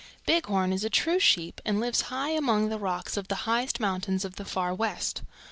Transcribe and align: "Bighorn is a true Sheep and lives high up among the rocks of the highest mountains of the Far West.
"Bighorn 0.25 0.73
is 0.73 0.83
a 0.83 0.89
true 0.89 1.19
Sheep 1.19 1.61
and 1.63 1.79
lives 1.79 2.01
high 2.09 2.33
up 2.33 2.39
among 2.39 2.69
the 2.69 2.79
rocks 2.79 3.17
of 3.17 3.27
the 3.27 3.35
highest 3.45 3.79
mountains 3.79 4.25
of 4.25 4.35
the 4.35 4.45
Far 4.45 4.73
West. 4.73 5.21